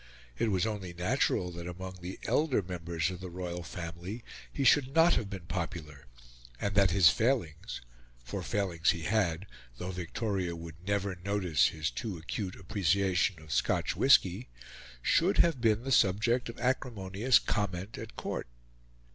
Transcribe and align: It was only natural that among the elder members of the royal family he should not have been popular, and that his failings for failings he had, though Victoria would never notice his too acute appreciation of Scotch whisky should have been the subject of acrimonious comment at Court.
It 0.35 0.47
was 0.47 0.65
only 0.65 0.93
natural 0.95 1.51
that 1.51 1.67
among 1.67 1.99
the 2.01 2.17
elder 2.23 2.63
members 2.63 3.11
of 3.11 3.19
the 3.19 3.29
royal 3.29 3.61
family 3.61 4.23
he 4.51 4.63
should 4.63 4.95
not 4.95 5.13
have 5.13 5.29
been 5.29 5.45
popular, 5.45 6.07
and 6.59 6.73
that 6.73 6.89
his 6.89 7.11
failings 7.11 7.81
for 8.17 8.41
failings 8.41 8.89
he 8.89 9.03
had, 9.03 9.45
though 9.77 9.91
Victoria 9.91 10.55
would 10.55 10.87
never 10.87 11.15
notice 11.17 11.67
his 11.67 11.91
too 11.91 12.17
acute 12.17 12.55
appreciation 12.55 13.39
of 13.43 13.51
Scotch 13.53 13.95
whisky 13.95 14.49
should 15.03 15.37
have 15.37 15.61
been 15.61 15.83
the 15.83 15.91
subject 15.91 16.49
of 16.49 16.57
acrimonious 16.59 17.37
comment 17.37 17.95
at 17.99 18.15
Court. 18.15 18.47